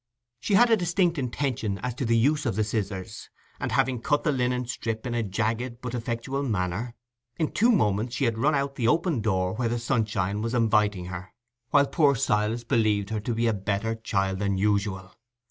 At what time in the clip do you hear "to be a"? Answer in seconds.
13.19-13.53